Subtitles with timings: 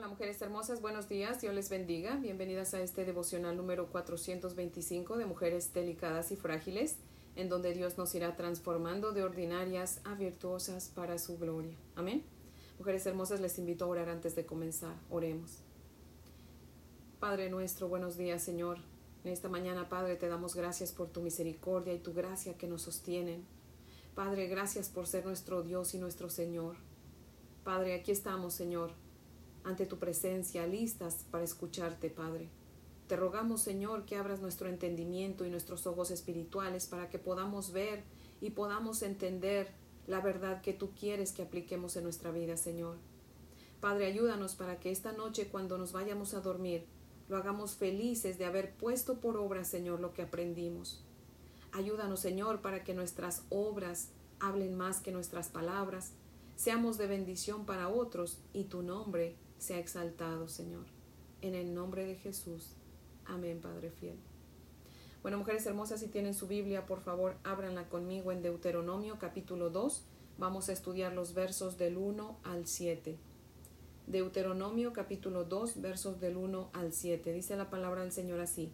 [0.00, 2.16] Hola mujeres hermosas, buenos días, Dios les bendiga.
[2.16, 6.96] Bienvenidas a este devocional número 425 de Mujeres Delicadas y Frágiles,
[7.36, 11.76] en donde Dios nos irá transformando de ordinarias a virtuosas para su gloria.
[11.96, 12.24] Amén.
[12.78, 14.96] Mujeres hermosas, les invito a orar antes de comenzar.
[15.10, 15.58] Oremos.
[17.18, 18.78] Padre nuestro, buenos días Señor.
[19.22, 22.80] En esta mañana, Padre, te damos gracias por tu misericordia y tu gracia que nos
[22.80, 23.44] sostienen.
[24.14, 26.76] Padre, gracias por ser nuestro Dios y nuestro Señor.
[27.64, 28.92] Padre, aquí estamos, Señor,
[29.64, 32.48] ante tu presencia, listas para escucharte, Padre.
[33.06, 38.04] Te rogamos, Señor, que abras nuestro entendimiento y nuestros ojos espirituales para que podamos ver
[38.40, 39.72] y podamos entender
[40.06, 42.96] la verdad que tú quieres que apliquemos en nuestra vida, Señor.
[43.80, 46.86] Padre, ayúdanos para que esta noche, cuando nos vayamos a dormir,
[47.28, 51.04] lo hagamos felices de haber puesto por obra, Señor, lo que aprendimos.
[51.72, 54.08] Ayúdanos, Señor, para que nuestras obras
[54.40, 56.12] hablen más que nuestras palabras,
[56.56, 60.86] seamos de bendición para otros y tu nombre sea exaltado, Señor.
[61.42, 62.74] En el nombre de Jesús.
[63.26, 64.16] Amén, Padre fiel.
[65.22, 70.02] Bueno, mujeres hermosas, si tienen su Biblia, por favor, ábranla conmigo en Deuteronomio capítulo 2.
[70.38, 73.18] Vamos a estudiar los versos del 1 al 7.
[74.06, 77.32] Deuteronomio capítulo 2, versos del 1 al 7.
[77.32, 78.72] Dice la palabra del Señor así.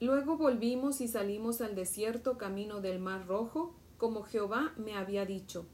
[0.00, 5.66] Luego volvimos y salimos al desierto camino del mar rojo, como Jehová me había dicho,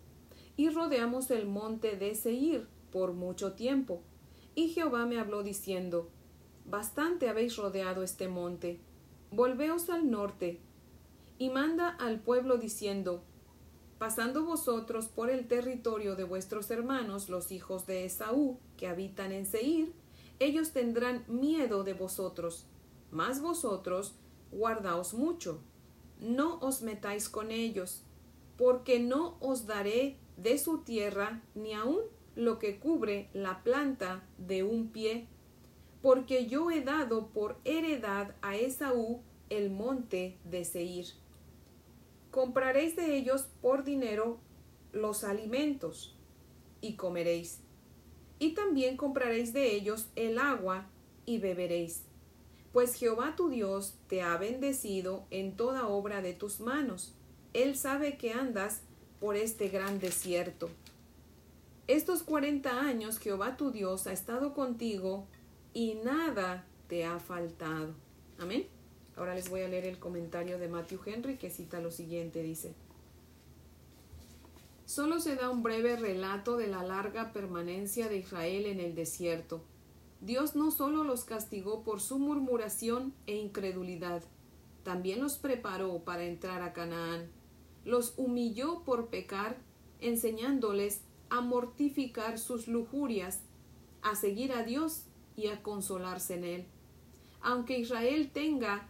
[0.57, 4.03] y rodeamos el monte de Seir por mucho tiempo.
[4.55, 6.11] Y Jehová me habló diciendo,
[6.65, 8.79] Bastante habéis rodeado este monte,
[9.33, 10.61] volveos al norte,
[11.39, 13.25] y manda al pueblo diciendo,
[13.99, 19.47] Pasando vosotros por el territorio de vuestros hermanos, los hijos de Esaú, que habitan en
[19.47, 19.93] Seir,
[20.39, 22.67] ellos tendrán miedo de vosotros,
[23.11, 24.17] mas vosotros
[24.51, 25.61] guardaos mucho,
[26.21, 28.03] no os metáis con ellos,
[28.57, 31.99] porque no os daré de su tierra ni aun
[32.35, 35.27] lo que cubre la planta de un pie,
[36.01, 41.07] porque yo he dado por heredad a Esaú el monte de Seir.
[42.31, 44.39] Compraréis de ellos por dinero
[44.93, 46.17] los alimentos
[46.81, 47.61] y comeréis.
[48.39, 50.87] Y también compraréis de ellos el agua
[51.27, 52.05] y beberéis.
[52.73, 57.15] Pues Jehová tu Dios te ha bendecido en toda obra de tus manos.
[57.53, 58.81] Él sabe que andas
[59.21, 60.71] por este gran desierto.
[61.93, 65.27] Estos cuarenta años Jehová tu Dios ha estado contigo
[65.75, 67.93] y nada te ha faltado.
[68.39, 68.67] Amén.
[69.15, 72.73] Ahora les voy a leer el comentario de Matthew Henry que cita lo siguiente, dice.
[74.87, 79.63] Solo se da un breve relato de la larga permanencia de Israel en el desierto.
[80.23, 84.23] Dios no solo los castigó por su murmuración e incredulidad,
[84.83, 87.31] también los preparó para entrar a Canaán.
[87.85, 89.59] Los humilló por pecar,
[90.01, 91.03] enseñándoles
[91.33, 93.41] a mortificar sus lujurias,
[94.03, 96.67] a seguir a Dios y a consolarse en Él.
[97.41, 98.87] Aunque Israel tenga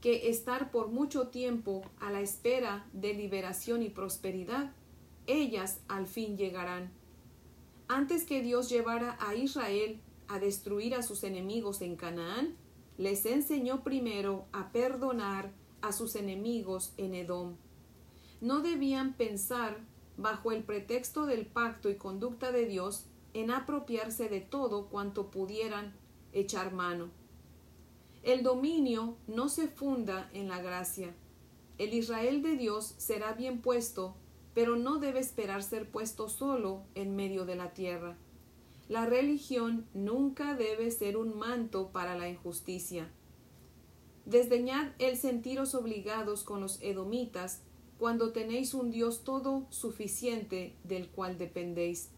[0.00, 4.72] que estar por mucho tiempo a la espera de liberación y prosperidad,
[5.26, 6.90] ellas al fin llegarán.
[7.88, 12.56] Antes que Dios llevara a Israel a destruir a sus enemigos en Canaán,
[12.96, 17.56] les enseñó primero a perdonar a sus enemigos en Edom.
[18.40, 19.76] No debían pensar
[20.16, 25.94] bajo el pretexto del pacto y conducta de Dios, en apropiarse de todo cuanto pudieran
[26.32, 27.10] echar mano.
[28.22, 31.14] El dominio no se funda en la gracia.
[31.78, 34.16] El Israel de Dios será bien puesto,
[34.54, 38.16] pero no debe esperar ser puesto solo en medio de la tierra.
[38.88, 43.10] La religión nunca debe ser un manto para la injusticia.
[44.24, 47.62] Desdeñad el sentiros obligados con los edomitas
[47.98, 52.10] cuando tenéis un Dios todo suficiente del cual dependéis.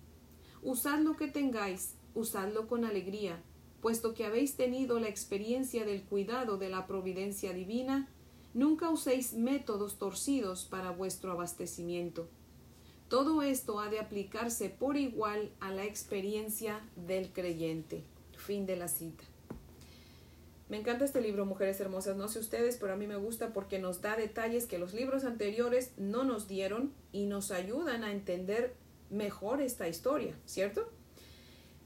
[0.63, 3.41] Usad lo que tengáis, usadlo con alegría,
[3.81, 8.09] puesto que habéis tenido la experiencia del cuidado de la providencia divina,
[8.55, 12.29] nunca uséis métodos torcidos para vuestro abastecimiento.
[13.09, 18.05] Todo esto ha de aplicarse por igual a la experiencia del creyente.
[18.37, 19.25] Fin de la cita.
[20.69, 22.17] Me encanta este libro, Mujeres Hermosas.
[22.17, 25.25] No sé ustedes, pero a mí me gusta porque nos da detalles que los libros
[25.25, 28.75] anteriores no nos dieron y nos ayudan a entender
[29.09, 30.93] mejor esta historia, ¿cierto?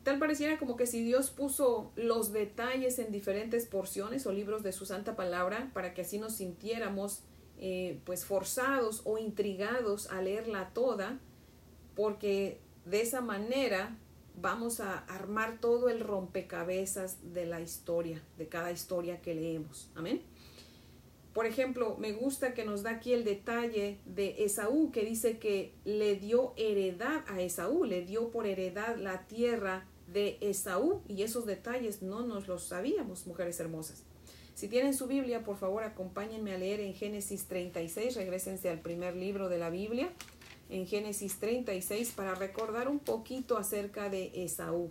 [0.02, 4.72] Tal pareciera como que si Dios puso los detalles en diferentes porciones o libros de
[4.72, 7.22] su santa palabra para que así nos sintiéramos
[7.58, 11.20] eh, pues forzados o intrigados a leerla toda,
[11.94, 13.96] porque de esa manera
[14.40, 19.90] vamos a armar todo el rompecabezas de la historia, de cada historia que leemos.
[19.94, 20.22] Amén.
[21.32, 25.72] por ejemplo, me gusta que nos da aquí el detalle de Esaú, que dice que
[25.86, 31.46] le dio heredad a Esaú, le dio por heredad la tierra de Esaú, y esos
[31.46, 34.04] detalles no nos los sabíamos, mujeres hermosas.
[34.54, 39.16] Si tienen su Biblia, por favor, acompáñenme a leer en Génesis 36, regresense al primer
[39.16, 40.12] libro de la Biblia,
[40.72, 44.90] en Génesis 36, para recordar un poquito acerca de Esaú.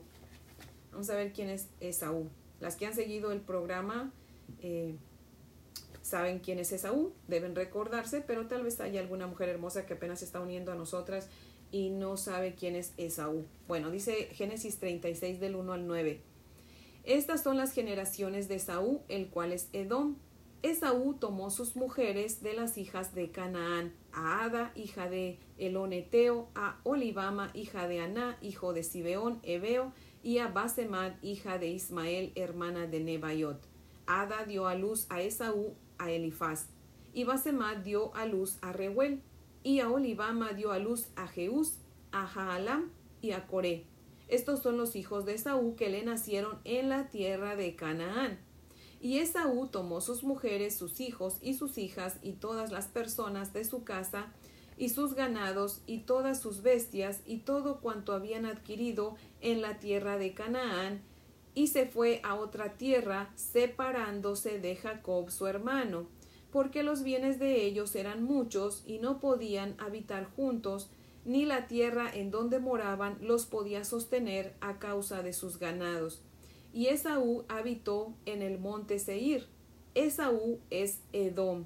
[0.92, 2.30] Vamos a ver quién es Esaú.
[2.60, 4.12] Las que han seguido el programa,
[4.62, 4.96] eh,
[6.04, 10.20] saben quién es Esaú, deben recordarse, pero tal vez haya alguna mujer hermosa que apenas
[10.20, 11.30] se está uniendo a nosotras
[11.72, 13.46] y no sabe quién es Esaú.
[13.68, 16.22] Bueno, dice Génesis 36 del 1 al 9.
[17.06, 20.18] Estas son las generaciones de Esaú, el cual es Edom.
[20.64, 26.80] Esaú tomó sus mujeres de las hijas de Canaán, a Ada, hija de Eloneteo, a
[26.84, 29.92] Olivama, hija de Aná, hijo de Sibeón, Ebeo,
[30.22, 33.60] y a Basemad, hija de Ismael, hermana de Nebaiot.
[34.06, 36.68] Ada dio a luz a Esaú a Elifaz.
[37.14, 39.24] Y Basemad dio a luz a Reuel.
[39.64, 41.78] Y a Olivama dio a luz a Jeús,
[42.12, 42.92] a Jaalam
[43.22, 43.86] y a Coré.
[44.28, 48.40] Estos son los hijos de Esaú que le nacieron en la tierra de Canaán.
[49.02, 53.66] Y Esaú tomó sus mujeres, sus hijos y sus hijas y todas las personas de
[53.66, 54.32] su casa
[54.78, 60.18] y sus ganados y todas sus bestias y todo cuanto habían adquirido en la tierra
[60.18, 61.02] de Canaán
[61.54, 66.08] y se fue a otra tierra, separándose de Jacob su hermano,
[66.52, 70.90] porque los bienes de ellos eran muchos y no podían habitar juntos,
[71.26, 76.22] ni la tierra en donde moraban los podía sostener a causa de sus ganados.
[76.74, 79.48] Y Esaú habitó en el monte Seir.
[79.94, 81.66] Esaú es Edom.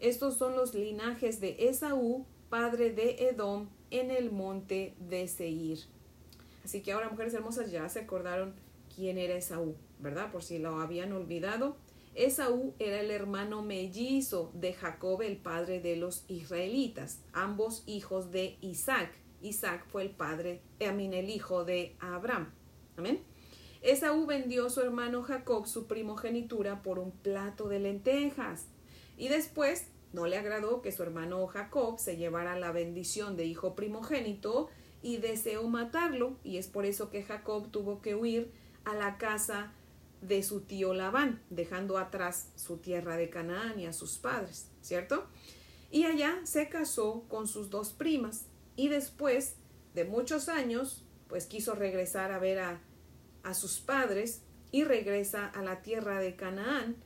[0.00, 5.80] Estos son los linajes de Esaú, padre de Edom, en el monte de Seir.
[6.64, 8.54] Así que ahora, mujeres hermosas, ya se acordaron
[8.94, 10.30] quién era Esaú, ¿verdad?
[10.32, 11.76] Por si lo habían olvidado.
[12.14, 18.56] Esaú era el hermano mellizo de Jacob, el padre de los israelitas, ambos hijos de
[18.60, 19.12] Isaac.
[19.40, 22.52] Isaac fue el padre, Amín, el hijo de Abraham.
[22.96, 23.27] Amén.
[23.82, 28.66] Esaú vendió a su hermano Jacob su primogenitura por un plato de lentejas.
[29.16, 33.74] Y después no le agradó que su hermano Jacob se llevara la bendición de hijo
[33.74, 34.68] primogénito
[35.02, 38.50] y deseó matarlo, y es por eso que Jacob tuvo que huir
[38.84, 39.72] a la casa
[40.20, 45.26] de su tío Labán, dejando atrás su tierra de Canaán y a sus padres, ¿cierto?
[45.90, 49.56] Y allá se casó con sus dos primas y después
[49.94, 52.80] de muchos años, pues quiso regresar a ver a,
[53.48, 56.96] a sus padres y regresa a la tierra de Canaán,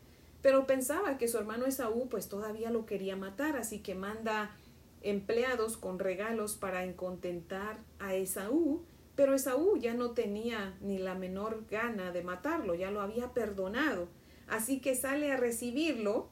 [0.43, 4.57] pero pensaba que su hermano Esaú pues todavía lo quería matar, así que manda
[5.03, 8.85] empleados con regalos para encontentar a Esaú.
[9.15, 14.09] Pero Esaú ya no tenía ni la menor gana de matarlo, ya lo había perdonado.
[14.49, 16.29] Así que sale a recibirlo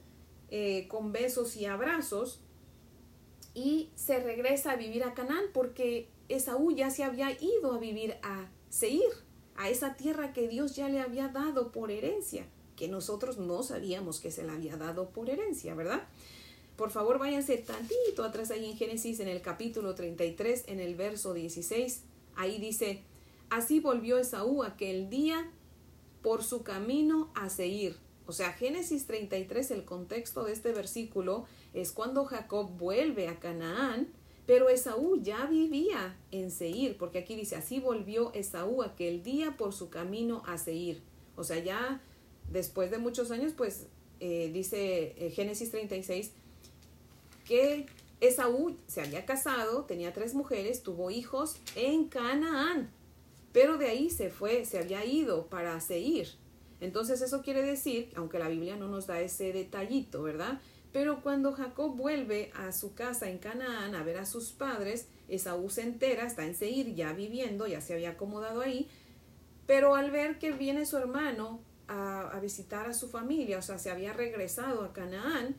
[0.51, 2.41] eh, con besos y abrazos
[3.55, 8.17] y se regresa a vivir a Canaán porque Esaú ya se había ido a vivir
[8.23, 9.13] a Seir,
[9.61, 12.47] a esa tierra que Dios ya le había dado por herencia,
[12.77, 16.09] que nosotros no sabíamos que se la había dado por herencia, ¿verdad?
[16.77, 21.35] Por favor, váyanse tantito atrás ahí en Génesis, en el capítulo 33, en el verso
[21.35, 22.05] 16
[22.37, 23.03] Ahí dice,
[23.51, 25.51] así volvió Esaú aquel día
[26.23, 27.99] por su camino a Seir.
[28.27, 34.09] O sea, Génesis 33, el contexto de este versículo es cuando Jacob vuelve a Canaán,
[34.51, 39.73] pero Esaú ya vivía en Seir, porque aquí dice, así volvió Esaú aquel día por
[39.73, 41.01] su camino a Seir.
[41.37, 42.03] O sea, ya
[42.51, 43.87] después de muchos años, pues
[44.19, 46.33] eh, dice eh, Génesis 36,
[47.45, 47.87] que
[48.21, 52.91] Esaú se había casado, tenía tres mujeres, tuvo hijos en Canaán,
[53.53, 56.27] pero de ahí se fue, se había ido para Seir.
[56.81, 60.61] Entonces eso quiere decir, aunque la Biblia no nos da ese detallito, ¿verdad?
[60.93, 65.71] Pero cuando Jacob vuelve a su casa en Canaán a ver a sus padres, Esaú
[65.71, 68.89] se entera, está en Seir ya viviendo, ya se había acomodado ahí,
[69.67, 73.91] pero al ver que viene su hermano a, visitar a su familia, o sea, se
[73.91, 75.57] había regresado a Canaán,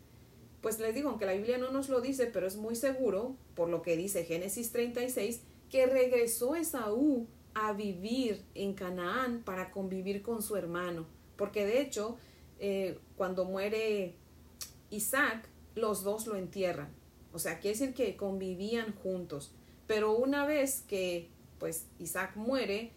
[0.62, 3.70] pues les digo, aunque la Biblia no nos lo dice, pero es muy seguro, por
[3.70, 10.42] lo que dice Génesis 36, que regresó Esaú a vivir en Canaán para convivir con
[10.42, 11.06] su hermano.
[11.36, 12.18] Porque de hecho,
[12.60, 14.16] eh, cuando muere
[14.92, 16.90] Isaac, los dos lo entierran.
[17.34, 19.52] O sea, quiere decir que convivían juntos.
[19.88, 21.30] Pero una vez que
[21.60, 22.92] pues Isaac muere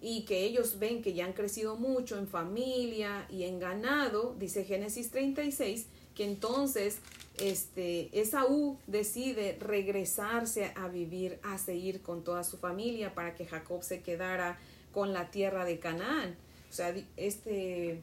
[0.00, 4.64] y que ellos ven que ya han crecido mucho en familia y en ganado, dice
[4.64, 6.98] Génesis 36, que entonces
[7.38, 13.82] este, Esaú decide regresarse a vivir, a seguir con toda su familia para que Jacob
[13.82, 14.58] se quedara
[14.92, 16.36] con la tierra de Canaán.
[16.70, 18.02] O sea, este,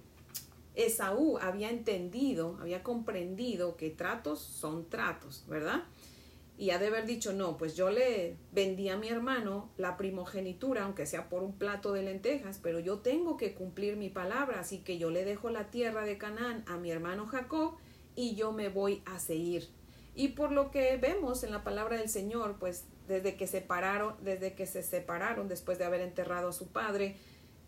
[0.75, 5.83] Esaú había entendido, había comprendido que tratos son tratos, ¿verdad?
[6.57, 10.83] Y ha de haber dicho, no, pues yo le vendí a mi hermano la primogenitura,
[10.83, 14.79] aunque sea por un plato de lentejas, pero yo tengo que cumplir mi palabra, así
[14.79, 17.73] que yo le dejo la tierra de Canaán a mi hermano Jacob
[18.15, 19.67] y yo me voy a seguir.
[20.15, 24.53] Y por lo que vemos en la palabra del Señor, pues desde que separaron, desde
[24.53, 27.17] que se separaron después de haber enterrado a su padre,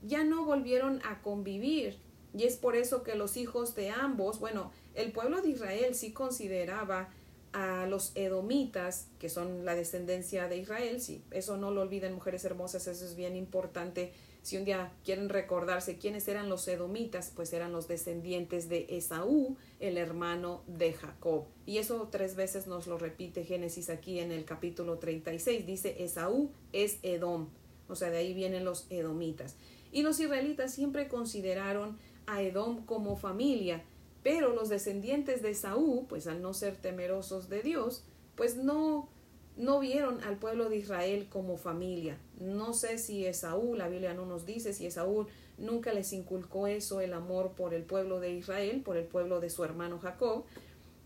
[0.01, 1.97] ya no volvieron a convivir.
[2.37, 6.11] Y es por eso que los hijos de ambos, bueno, el pueblo de Israel sí
[6.13, 7.09] consideraba
[7.51, 12.45] a los edomitas, que son la descendencia de Israel, sí, eso no lo olviden mujeres
[12.45, 14.11] hermosas, eso es bien importante.
[14.43, 19.57] Si un día quieren recordarse quiénes eran los edomitas, pues eran los descendientes de Esaú,
[19.79, 21.45] el hermano de Jacob.
[21.65, 25.65] Y eso tres veces nos lo repite Génesis aquí en el capítulo 36.
[25.65, 27.49] Dice Esaú es Edom,
[27.89, 29.55] o sea, de ahí vienen los edomitas.
[29.91, 33.83] Y los israelitas siempre consideraron a Edom como familia,
[34.21, 38.03] pero los descendientes de Esaú, pues al no ser temerosos de Dios,
[38.35, 39.09] pues no
[39.57, 42.17] no vieron al pueblo de Israel como familia.
[42.39, 45.25] No sé si Esaú, la Biblia no nos dice si Esaú
[45.57, 49.49] nunca les inculcó eso, el amor por el pueblo de Israel, por el pueblo de
[49.49, 50.45] su hermano Jacob.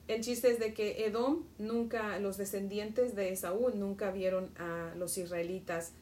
[0.08, 5.18] El chiste es de que Edom nunca, los descendientes de Esaú nunca vieron a los
[5.18, 5.94] israelitas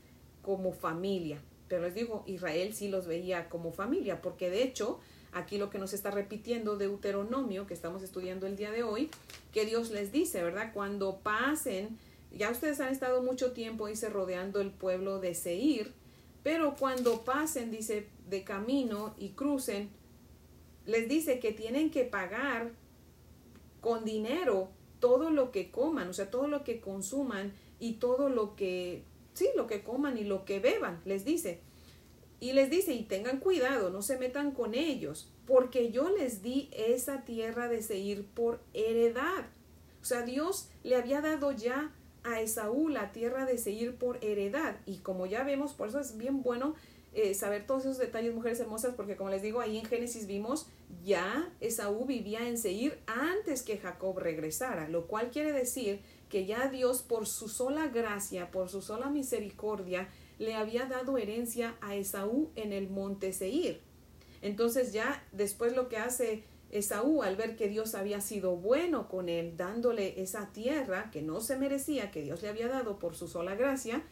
[0.42, 1.40] como familia.
[1.70, 5.00] Pero les digo, Israel sí los veía como familia, porque de hecho,
[5.32, 9.10] aquí lo que nos está repitiendo Deuteronomio, que estamos estudiando el día de hoy,
[9.54, 10.72] que Dios les dice, ¿verdad?
[10.74, 11.98] Cuando pasen,
[12.32, 15.94] ya ustedes han estado mucho tiempo, dice, rodeando el pueblo de Seir,
[16.44, 19.90] pero cuando pasen, dice, de camino y crucen,
[20.86, 22.72] les dice que tienen que pagar
[23.80, 28.56] con dinero todo lo que coman, o sea, todo lo que consuman y todo lo
[28.56, 29.04] que
[29.40, 31.62] sí, lo que coman y lo que beban, les dice.
[32.40, 36.70] Y les dice, y tengan cuidado, no se metan con ellos, porque yo les di
[36.72, 39.46] esa tierra de Seir por heredad.
[40.02, 41.94] O sea, Dios le había dado ya
[42.24, 44.78] a Esaú la tierra de Seir por heredad.
[44.86, 46.76] Y como ya vemos, por eso es bien bueno
[47.14, 50.68] eh, saber todos esos detalles, mujeres hermosas, porque como les digo, ahí en Génesis vimos,
[51.04, 56.70] ya Esaú vivía en Seir antes que Jacob regresara, lo cual quiere decir que ya
[56.70, 60.08] Dios por su sola gracia, por su sola misericordia,
[60.38, 63.82] le había dado herencia a Esaú en el monte Seir.
[64.42, 69.28] Entonces ya después lo que hace Esaú al ver que Dios había sido bueno con
[69.28, 73.28] él, dándole esa tierra que no se merecía, que Dios le había dado por su
[73.28, 74.04] sola gracia,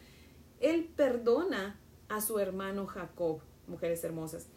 [0.60, 4.48] él perdona a su hermano Jacob, mujeres hermosas.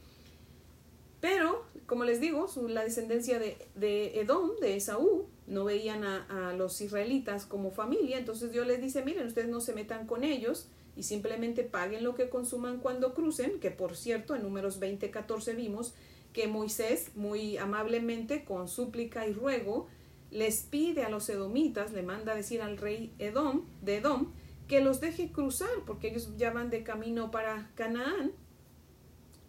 [1.19, 6.79] Pero, como les digo, la descendencia de, de Edom, de Esaú, no veían a, los
[6.81, 11.03] israelitas como familia, entonces Dios les dice, miren, ustedes no se metan con ellos y
[11.03, 15.93] simplemente paguen lo que consuman cuando crucen, que por cierto en números 20, 14 vimos
[16.33, 19.87] que Moisés muy amablemente con súplica y ruego
[20.31, 24.31] les pide a los edomitas, le manda a decir al rey Edom, de Edom,
[24.67, 28.31] que los deje cruzar, porque ellos ya van de camino para Canaán,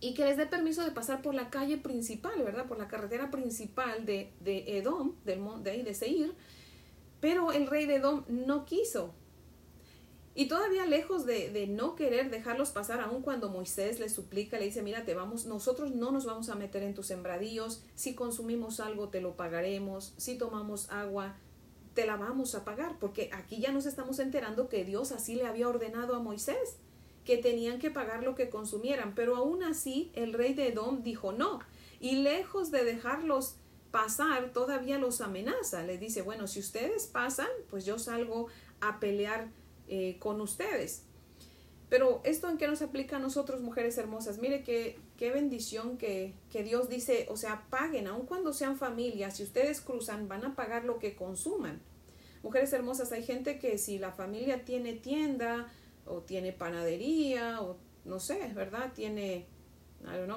[0.02, 2.66] y que les dé permiso de pasar por la calle principal, ¿verdad?
[2.66, 6.34] Por la carretera principal de, de Edom, del, de ahí de Seir,
[7.20, 9.14] pero el rey de Edom no quiso.
[10.34, 14.64] Y todavía lejos de, de, no querer dejarlos pasar, aun cuando Moisés le suplica, le
[14.64, 18.80] dice, mira, te vamos, nosotros no nos vamos a meter en tus sembradíos, si consumimos
[18.80, 21.36] algo te lo pagaremos, si tomamos agua
[21.94, 25.46] te la vamos a pagar, porque aquí ya nos estamos enterando que Dios así le
[25.46, 26.78] había ordenado a Moisés
[27.24, 31.32] que tenían que pagar lo que consumieran, pero aún así el rey de Edom dijo
[31.32, 31.60] no,
[32.00, 33.56] y lejos de dejarlos
[33.92, 38.48] pasar, todavía los amenaza, les dice, bueno, si ustedes pasan, pues yo salgo
[38.80, 39.50] a pelear
[39.86, 41.04] eh, con ustedes.
[41.88, 46.34] Pero esto en qué nos aplica a nosotros, mujeres hermosas, mire que qué bendición que,
[46.50, 50.56] que Dios dice, o sea, paguen, aun cuando sean familias, si ustedes cruzan, van a
[50.56, 51.82] pagar lo que consuman.
[52.42, 55.70] Mujeres hermosas, hay gente que si la familia tiene tienda,
[56.06, 58.92] o tiene panadería, o no sé, ¿verdad?
[58.94, 59.46] Tiene,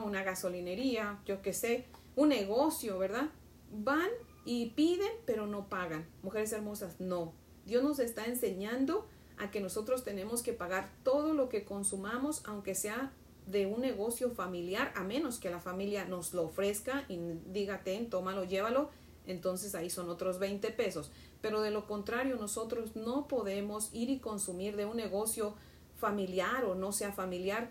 [0.04, 3.30] una gasolinería, yo qué sé, un negocio, ¿verdad?
[3.72, 4.10] Van
[4.46, 6.08] y piden, pero no pagan.
[6.22, 7.34] Mujeres hermosas, no.
[7.66, 9.08] Dios nos está enseñando
[9.38, 13.12] a que nosotros tenemos que pagar todo lo que consumamos, aunque sea
[13.48, 18.10] de un negocio familiar, a menos que la familia nos lo ofrezca y diga, ten,
[18.10, 18.90] tómalo, llévalo,
[19.28, 21.12] entonces ahí son otros 20 pesos.
[21.42, 25.56] Pero de lo contrario, nosotros no podemos ir y consumir de un negocio
[25.98, 27.70] familiar o no sea familiar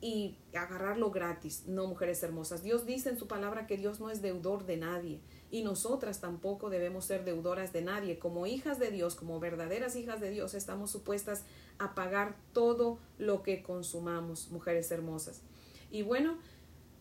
[0.00, 1.64] y agarrarlo gratis.
[1.66, 2.62] No, mujeres hermosas.
[2.62, 5.20] Dios dice en su palabra que Dios no es deudor de nadie
[5.50, 8.18] y nosotras tampoco debemos ser deudoras de nadie.
[8.18, 11.44] Como hijas de Dios, como verdaderas hijas de Dios, estamos supuestas
[11.78, 15.42] a pagar todo lo que consumamos, mujeres hermosas.
[15.90, 16.38] Y bueno,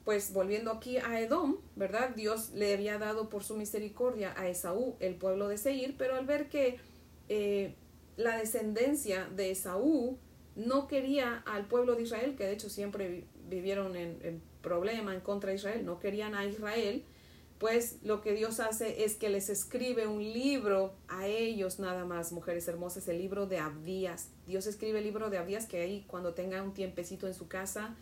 [0.05, 2.15] pues volviendo aquí a Edom, ¿verdad?
[2.15, 6.25] Dios le había dado por su misericordia a Esaú el pueblo de Seir, pero al
[6.25, 6.79] ver que
[7.27, 7.75] eh,
[8.17, 10.17] la descendencia de Esaú
[10.55, 15.51] no quería al pueblo de Israel, que de hecho siempre vivieron en, problema en contra
[15.51, 17.05] de Israel, no querían a Israel,
[17.59, 22.31] pues lo que Dios hace es que les escribe un libro a ellos nada más,
[22.31, 24.29] mujeres hermosas, el libro de Abdías.
[24.47, 27.95] Dios escribe el libro de Abdías que ahí cuando tenga un tiempecito en su casa,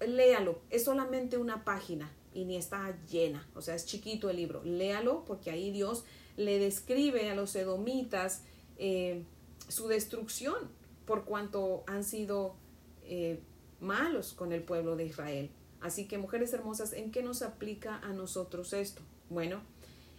[0.00, 0.60] léalo.
[0.70, 4.62] Es solamente una página y ni está llena, o sea, es chiquito el libro.
[4.64, 6.04] Léalo porque ahí Dios
[6.36, 8.42] le describe a los edomitas
[8.76, 9.22] eh,
[9.68, 10.56] su destrucción
[11.06, 12.56] por cuanto han sido
[13.04, 13.40] eh,
[13.80, 15.50] malos con el pueblo de Israel.
[15.80, 19.02] Así que, mujeres hermosas, ¿en qué nos aplica a nosotros esto?
[19.28, 19.60] Bueno,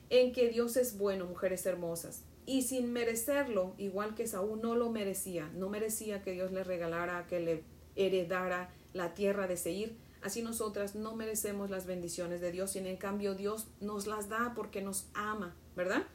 [0.09, 2.21] en que Dios es bueno, mujeres hermosas.
[2.45, 7.25] Y sin merecerlo, igual que Saúl no lo merecía, no merecía que Dios le regalara,
[7.25, 7.63] que le
[7.95, 9.95] heredara la tierra de Seir.
[10.23, 14.53] Así nosotras no merecemos las bendiciones de Dios y en cambio Dios nos las da
[14.55, 16.07] porque nos ama, ¿verdad?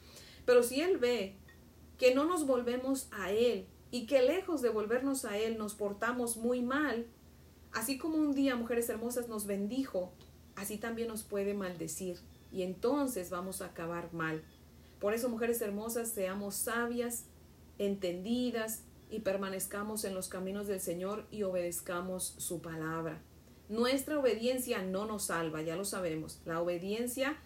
[0.44, 1.36] Pero si Él ve
[1.96, 6.36] que no nos volvemos a Él y que lejos de volvernos a Él nos portamos
[6.36, 7.06] muy mal,
[7.72, 10.12] Así como un día, mujeres hermosas, nos bendijo,
[10.56, 12.18] así también nos puede maldecir
[12.52, 14.42] y entonces vamos a acabar mal.
[14.98, 17.26] Por eso, mujeres hermosas, seamos sabias,
[17.78, 23.22] entendidas y permanezcamos en los caminos del Señor y obedezcamos su palabra.
[23.68, 26.40] Nuestra obediencia no nos salva, ya lo sabemos.
[26.44, 27.36] La obediencia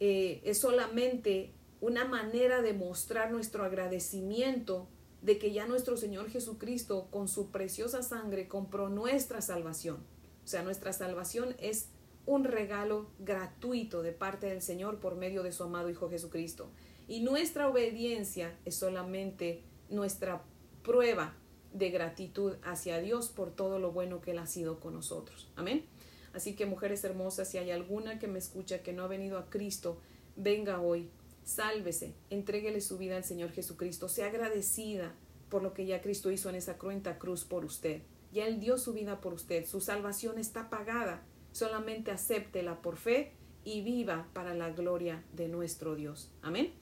[0.00, 4.88] eh, es solamente una manera de mostrar nuestro agradecimiento
[5.22, 9.98] de que ya nuestro Señor Jesucristo con su preciosa sangre compró nuestra salvación.
[10.44, 11.88] O sea, nuestra salvación es
[12.26, 16.70] un regalo gratuito de parte del Señor por medio de su amado Hijo Jesucristo.
[17.06, 20.42] Y nuestra obediencia es solamente nuestra
[20.84, 21.34] prueba
[21.72, 25.50] de gratitud hacia Dios por todo lo bueno que Él ha sido con nosotros.
[25.56, 25.84] Amén.
[26.32, 29.50] Así que mujeres hermosas, si hay alguna que me escucha que no ha venido a
[29.50, 29.98] Cristo,
[30.36, 31.10] venga hoy,
[31.44, 35.14] Sálvese, entréguele su vida al Señor Jesucristo, sea agradecida
[35.50, 38.02] por lo que ya Cristo hizo en esa cruenta cruz por usted.
[38.32, 41.22] Ya Él dio su vida por usted, su salvación está pagada.
[41.52, 46.32] Solamente acéptela por fe y viva para la gloria de nuestro Dios.
[46.42, 46.72] Amén.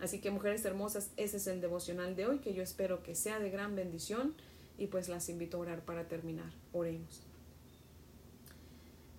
[0.00, 3.38] Así que mujeres hermosas, ese es el devocional de hoy que yo espero que sea
[3.38, 4.34] de gran bendición
[4.78, 6.50] y pues las invito a orar para terminar.
[6.72, 7.22] Oremos.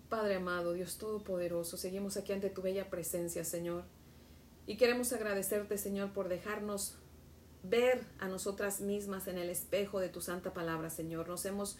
[0.09, 3.83] Padre amado, Dios Todopoderoso, seguimos aquí ante tu bella presencia, Señor.
[4.65, 6.95] Y queremos agradecerte, Señor, por dejarnos
[7.63, 11.29] ver a nosotras mismas en el espejo de tu santa palabra, Señor.
[11.29, 11.77] Nos hemos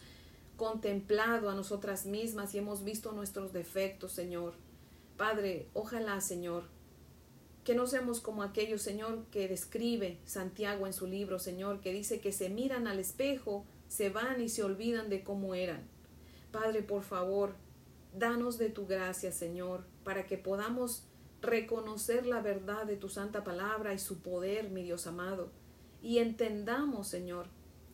[0.56, 4.54] contemplado a nosotras mismas y hemos visto nuestros defectos, Señor.
[5.16, 6.64] Padre, ojalá, Señor,
[7.64, 12.20] que no seamos como aquellos, Señor, que describe Santiago en su libro, Señor, que dice
[12.20, 15.82] que se miran al espejo, se van y se olvidan de cómo eran.
[16.50, 17.54] Padre, por favor,
[18.18, 21.04] danos de tu gracia, Señor, para que podamos
[21.40, 25.50] reconocer la verdad de tu santa palabra y su poder, mi Dios amado,
[26.02, 27.46] y entendamos, Señor,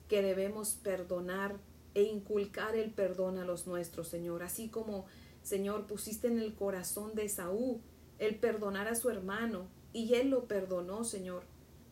[0.09, 1.57] que debemos perdonar
[1.94, 5.04] e inculcar el perdón a los nuestros, Señor, así como,
[5.42, 7.81] Señor, pusiste en el corazón de Saúl
[8.18, 11.42] el perdonar a su hermano, y él lo perdonó, Señor.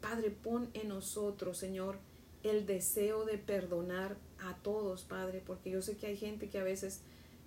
[0.01, 1.99] Padre, pon en nosotros, Señor,
[2.43, 6.65] el deseo de perdonar a todos, Padre, porque yo sé que hay gente que a
[6.65, 7.01] veces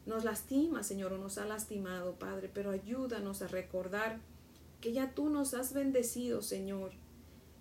[0.05, 4.19] nos lastima, Señor, o nos ha lastimado, Padre, pero ayúdanos a recordar
[4.81, 6.91] que ya tú nos has bendecido, Señor,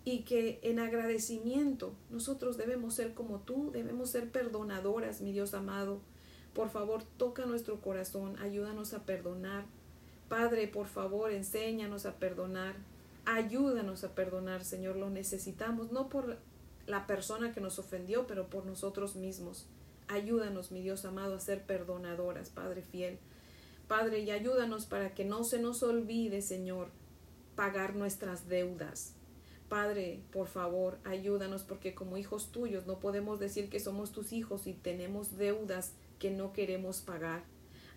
[0.04, 6.00] y que en agradecimiento nosotros debemos ser como tú, debemos ser perdonadoras, mi Dios amado.
[6.54, 9.66] Por favor, toca nuestro corazón, ayúdanos a perdonar.
[10.28, 12.74] Padre, por favor, enséñanos a perdonar.
[13.24, 16.38] Ayúdanos a perdonar, Señor, lo necesitamos, no por
[16.86, 19.66] la persona que nos ofendió, pero por nosotros mismos.
[20.08, 23.18] Ayúdanos, mi Dios amado, a ser perdonadoras, Padre fiel.
[23.86, 26.88] Padre, y ayúdanos para que no se nos olvide, Señor,
[27.56, 29.14] pagar nuestras deudas.
[29.68, 34.66] Padre, por favor, ayúdanos porque como hijos tuyos no podemos decir que somos tus hijos
[34.66, 37.44] y tenemos deudas que no queremos pagar.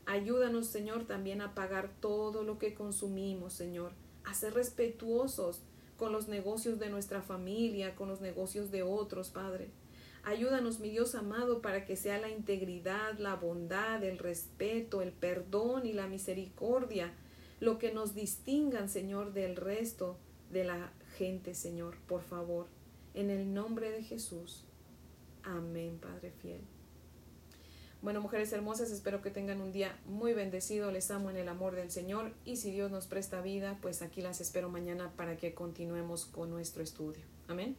[0.05, 5.61] Ayúdanos, Señor, también a pagar todo lo que consumimos, Señor, a ser respetuosos
[5.97, 9.69] con los negocios de nuestra familia, con los negocios de otros, Padre.
[10.23, 15.85] Ayúdanos, mi Dios amado, para que sea la integridad, la bondad, el respeto, el perdón
[15.85, 17.13] y la misericordia
[17.61, 20.17] lo que nos distingan, Señor, del resto
[20.51, 22.65] de la gente, Señor, por favor.
[23.13, 24.65] En el nombre de Jesús.
[25.43, 26.61] Amén, Padre fiel.
[28.01, 30.91] Bueno, mujeres hermosas, espero que tengan un día muy bendecido.
[30.91, 34.21] Les amo en el amor del Señor y si Dios nos presta vida, pues aquí
[34.21, 37.21] las espero mañana para que continuemos con nuestro estudio.
[37.47, 37.75] Amén.